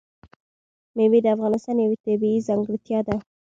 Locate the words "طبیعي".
2.05-2.39